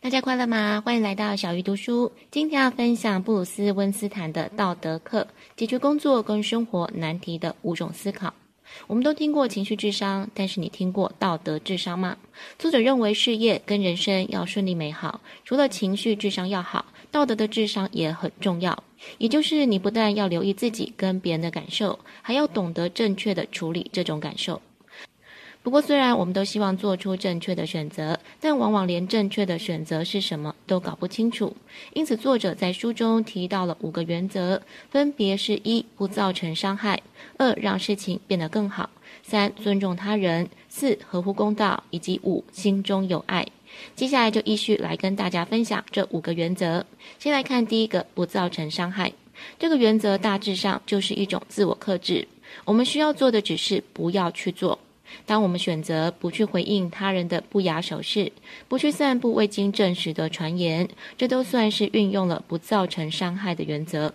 [0.00, 0.80] 大家快乐吗？
[0.86, 2.12] 欢迎来到小鱼读书。
[2.30, 5.22] 今天要分享布鲁斯温斯坦的《道德课》，
[5.56, 8.32] 解决工作跟生活难题的五种思考。
[8.86, 12.16] 我们都听过情绪智商，但是你听过道德智商吗？
[12.60, 18.84] 作者认为事业跟人生要顺利美好，除了情绪智商要好，道德的智商也很重要。
[19.18, 24.62] 也就是你不但要留意自己跟别人的感受，还要懂得正确的处理这种感受。
[25.68, 31.54] 不过，虽然我们都希望做出正确的选择，但往往连正确的选择是什么都搞不清楚。
[31.92, 36.96] 因此，作者在书中提到了五个原则，分别是：一、不造成伤害；
[37.36, 38.88] 二、让事情变得更好；
[39.22, 43.46] 三、尊重他人；四、合乎公道；以及五、心中有爱。
[43.94, 46.86] 接下来就依序来跟大家分享这五个原则。
[47.18, 49.12] 先来看第一个，不造成伤害。
[49.58, 52.26] 这个原则大致上就是一种自我克制。
[52.64, 54.78] 我们需要做的只是不要去做。
[55.26, 58.32] 当我们选择不去回应他人的不雅手势，
[58.68, 64.14] 不去散布未经证实的传言，这都算是运用了不造成伤害的原则。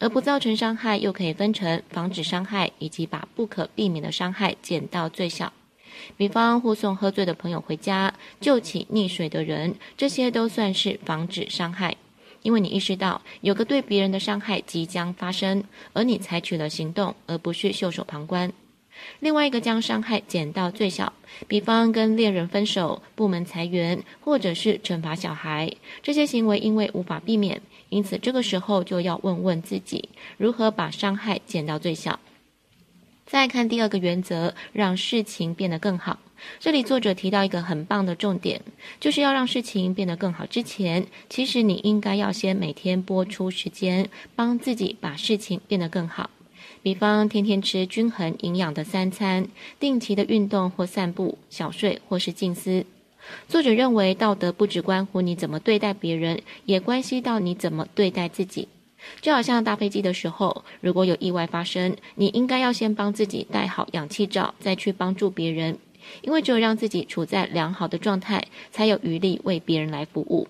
[0.00, 5.52] 而不造成伤害又可以分成防止伤害以及把不可避免的伤害减到最小。
[6.16, 11.96] 比方护送喝醉的朋友回家，救起溺水的人，这些都算是防止伤害，
[12.42, 18.52] 因为你意识到有个对别人的伤害即将发生，而你采取了行动，而不是袖手旁观。
[19.20, 21.12] 另外一个将伤害减到最小，
[21.46, 32.18] 比方跟恋人分手、部门裁员，或者是惩罚小孩，这些行为因为无法避免，因此这个时候就要问问自己，如何把伤害减到最小。
[33.26, 36.18] 再看第二个原则，让事情变得更好。
[36.60, 38.62] 这里作者提到一个很棒的重点，
[39.00, 46.30] 就是要让事情变得更好之前，其实你应该要先每天拨出时间，帮自己把事情变得更好。
[46.88, 49.46] 比方天天吃均衡营养的三餐，
[49.78, 52.86] 定期的运动或散步，小睡或是静思。
[53.46, 58.68] 作者认为，道德不只关乎你怎么对待别人，也关系到你怎么对待自己。
[59.20, 65.76] 就好像搭飞机的时候，如果有意外发生，你应该要先帮自己戴好氧气罩，再去帮助别人，
[66.22, 70.48] 因为只有让自己处在良好的状态，才有余力为别人来服务。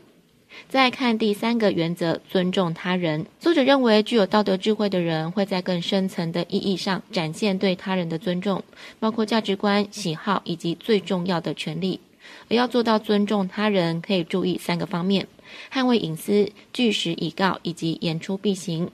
[0.68, 3.24] 再看第三个原则，尊重他人。
[3.38, 8.62] 作者认为，具有道德智慧的人会在更深层的意义上展现对他人的尊重，
[8.98, 12.00] 包括价值观、喜好以及最重要的权利。
[12.50, 15.26] 而要做到尊重他人，可以注意三个方面：
[15.72, 18.90] 捍卫隐私、据实以告以及言出必行。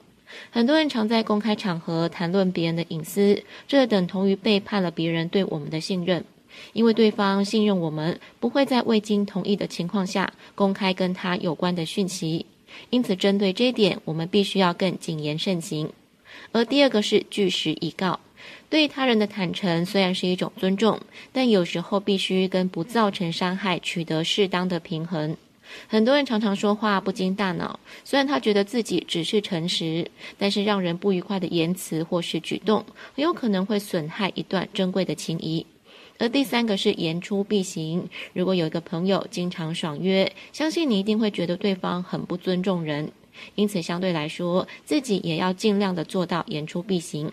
[0.51, 6.23] 很多人常在公开场合谈论别人的隐私，这等同于背叛了别人对我们的信任。
[6.73, 12.45] 因为对方信任我们，不会在未经同意的情况下公开跟他有关的讯息，
[12.89, 15.89] 因此针对这一点，我们必须要更谨言慎行。
[16.51, 18.19] 而第二个是据实以告，
[18.69, 20.99] 对他人的坦诚虽然是一种尊重，
[21.31, 25.35] 但有时候必须跟不造成伤害取得适当的平衡。
[25.87, 35.65] 很多人常常说话不经大脑，虽然他觉得自己只是诚实，但是让人不愉快的言辞或是举动，很有可能会损害一段珍贵的情谊。
[36.17, 38.09] 而第三个是言出必行。
[38.33, 43.11] 如果有一个朋友经常爽约，相信你一定会觉得对方很不尊重人。
[43.55, 47.31] 因此，相对来说，自己也要尽量的做到言出必行。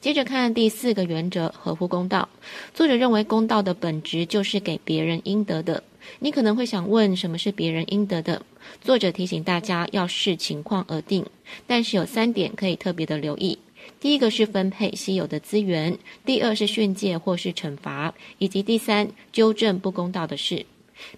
[0.00, 2.28] 接着看第四个原则，合乎公道。
[2.74, 5.84] 作者认为，公道的本质就是给别人应得的。
[6.18, 8.42] 你可能会想问，什么是别人应得的？
[8.80, 11.24] 作者提醒大家要视情况而定，
[11.68, 13.56] 但是有三点可以特别的留意。
[14.02, 15.96] 第一个是分配稀有的资源，
[16.26, 20.66] 第二是训诫或是惩罚，以及第三纠正不公道的事。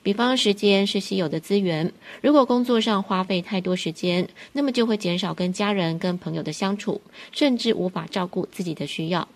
[0.02, 1.90] 比方，时间是稀有的资源，
[2.20, 7.00] 如果工作上花费太多时间，那么就会减少跟家人、跟朋友的相处，
[7.32, 9.26] 甚至无法照顾自己的需要。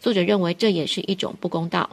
[0.00, 1.88] 作者认为这也是一种不公道。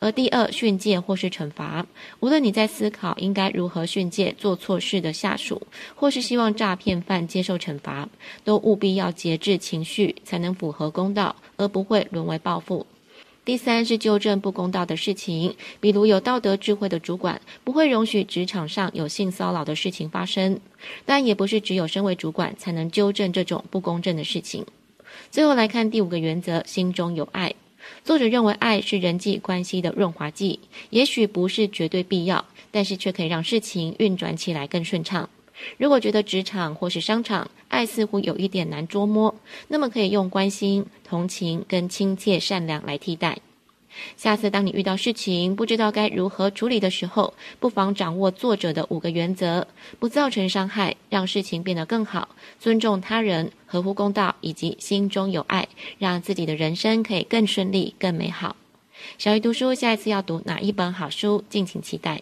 [0.00, 1.84] 而第二，训诫或是惩罚，
[2.20, 5.60] 无论你在思考应该如何训诫做错事的下属，
[5.96, 8.08] 或是希望诈骗犯接受惩罚，
[8.44, 12.86] 都务必要节制情绪，才能符合公道，而不会沦为报复。
[13.44, 20.60] 第三是纠正不公道的事情，比如有道德智慧的主管不会容许职场上有性骚扰的事情发生，
[21.06, 24.64] 但也不是只有身为主管才能纠正这种不公正的事情。
[25.30, 27.54] 最后来看第五个原则，心中有爱。
[28.04, 30.60] 作者认为，爱是人际关系的润滑剂，
[30.90, 35.28] 也许不是绝对必要，但是却可以让事情运转起来更顺畅。
[35.76, 39.34] 如果觉得职场或是商场爱似乎有一点难捉摸，
[39.66, 43.38] 那么可以用关心、同情跟亲切、善良来替代。
[44.16, 49.66] 下次当你遇到事情不知道该如何处理的时候，不妨掌握作者的五个原则：
[49.98, 55.66] 不造成伤害，让事情变得更好，尊重他人，合乎公道，以及心中有爱，
[55.98, 58.56] 让自己的人生可以更顺利、更美好。
[59.16, 61.42] 小鱼读书，下一次要读哪一本好书？
[61.48, 62.20] 敬请期待。